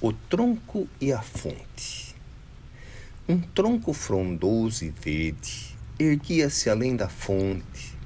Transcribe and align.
O 0.00 0.12
tronco 0.12 0.86
e 1.00 1.12
a 1.12 1.20
fonte. 1.20 2.14
Um 3.28 3.40
tronco 3.40 3.92
frondoso 3.92 4.84
e 4.84 4.90
verde 4.90 5.76
erguia-se 5.98 6.70
além 6.70 6.94
da 6.94 7.08
fonte, 7.08 7.96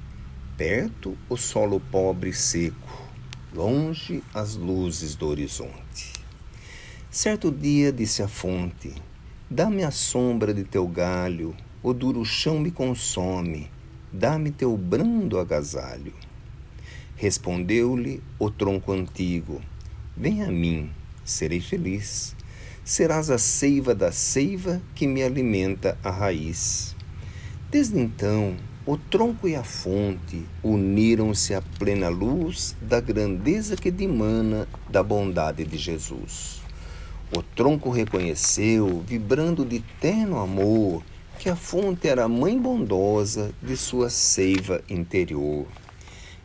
perto 0.57 1.15
o 1.29 1.37
solo 1.37 1.79
pobre 1.79 2.31
e 2.31 2.33
seco, 2.33 3.07
longe 3.53 4.23
as 4.33 4.55
luzes 4.55 5.13
do 5.13 5.27
horizonte. 5.27 6.13
Certo 7.11 7.51
dia 7.51 7.91
disse 7.93 8.23
a 8.23 8.27
fonte: 8.27 8.91
Dá-me 9.47 9.83
a 9.83 9.91
sombra 9.91 10.51
de 10.51 10.63
teu 10.63 10.87
galho, 10.87 11.55
o 11.83 11.93
duro 11.93 12.25
chão 12.25 12.57
me 12.57 12.71
consome, 12.71 13.69
dá-me 14.11 14.49
teu 14.49 14.75
brando 14.75 15.37
agasalho. 15.37 16.15
Respondeu-lhe 17.15 18.19
o 18.39 18.49
tronco 18.49 18.91
antigo: 18.91 19.61
Vem 20.17 20.41
a 20.41 20.47
mim 20.47 20.89
serei 21.23 21.59
feliz. 21.59 22.35
Serás 22.83 23.29
a 23.29 23.37
seiva 23.37 23.95
da 23.95 24.11
seiva 24.11 24.81
que 24.93 25.07
me 25.07 25.23
alimenta 25.23 25.97
a 26.03 26.09
raiz. 26.09 26.95
Desde 27.71 27.97
então, 27.97 28.55
o 28.85 28.97
tronco 28.97 29.47
e 29.47 29.55
a 29.55 29.63
fonte 29.63 30.43
uniram-se 30.61 31.53
à 31.53 31.61
plena 31.79 32.09
luz 32.09 32.75
da 32.81 32.99
grandeza 32.99 33.77
que 33.77 33.89
dimana 33.89 34.67
da 34.89 35.01
bondade 35.01 35.63
de 35.63 35.77
Jesus. 35.77 36.61
O 37.35 37.41
tronco 37.41 37.89
reconheceu, 37.89 39.01
vibrando 39.07 39.63
de 39.63 39.79
terno 40.01 40.37
amor, 40.37 41.01
que 41.39 41.49
a 41.49 41.55
fonte 41.55 42.07
era 42.07 42.25
a 42.25 42.27
mãe 42.27 42.59
bondosa 42.59 43.51
de 43.61 43.75
sua 43.77 44.09
seiva 44.09 44.81
interior. 44.89 45.65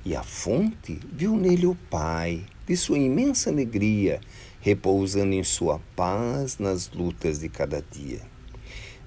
E 0.04 0.16
a 0.16 0.22
fonte 0.22 0.98
viu 1.12 1.36
nele 1.36 1.66
o 1.66 1.74
Pai 1.90 2.44
de 2.66 2.76
sua 2.76 2.98
imensa 2.98 3.50
alegria 3.50 4.20
repousando 4.60 5.34
em 5.34 5.44
sua 5.44 5.80
paz 5.94 6.58
nas 6.58 6.90
lutas 6.90 7.38
de 7.38 7.48
cada 7.48 7.82
dia. 7.82 8.20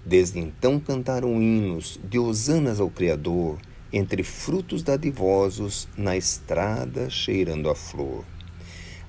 Desde 0.06 0.40
então 0.40 0.80
cantaram 0.80 1.42
hinos 1.42 2.00
de 2.04 2.18
hosanas 2.18 2.80
ao 2.80 2.90
Criador, 2.90 3.60
entre 3.94 4.24
frutos 4.24 4.82
dadivosos, 4.82 5.88
na 5.98 6.16
estrada 6.16 7.10
cheirando 7.10 7.70
a 7.70 7.76
flor. 7.76 8.26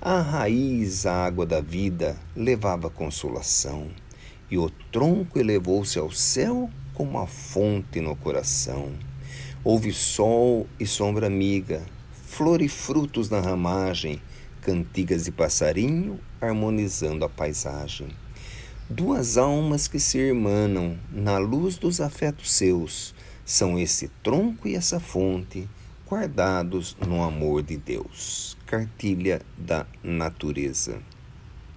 A 0.00 0.20
raiz, 0.20 1.06
a 1.06 1.24
água 1.24 1.46
da 1.46 1.60
vida, 1.60 2.18
levava 2.34 2.90
consolação, 2.90 3.88
e 4.50 4.58
o 4.58 4.68
tronco 4.68 5.38
elevou-se 5.38 5.98
ao 5.98 6.10
céu 6.10 6.68
como 6.92 7.18
a 7.18 7.26
fonte 7.26 8.00
no 8.00 8.16
coração. 8.16 8.92
Houve 9.64 9.92
sol 9.92 10.66
e 10.80 10.84
sombra 10.84 11.28
amiga, 11.28 11.82
flor 12.26 12.60
e 12.60 12.68
frutos 12.68 13.30
na 13.30 13.38
ramagem, 13.38 14.20
cantigas 14.60 15.24
de 15.24 15.30
passarinho 15.30 16.18
harmonizando 16.40 17.24
a 17.24 17.28
paisagem. 17.28 18.08
Duas 18.90 19.38
almas 19.38 19.86
que 19.86 20.00
se 20.00 20.18
irmanam 20.18 20.98
na 21.12 21.38
luz 21.38 21.78
dos 21.78 22.00
afetos 22.00 22.52
seus 22.52 23.14
são 23.44 23.78
esse 23.78 24.08
tronco 24.20 24.66
e 24.66 24.74
essa 24.74 24.98
fonte, 24.98 25.68
guardados 26.10 26.96
no 27.06 27.22
amor 27.22 27.62
de 27.62 27.76
Deus. 27.76 28.56
Cartilha 28.66 29.42
da 29.56 29.86
Natureza. 30.02 31.00